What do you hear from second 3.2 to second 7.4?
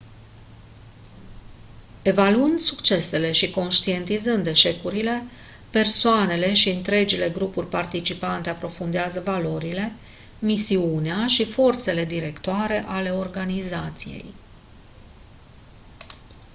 și conștientizând eșecurile persoanele și întregile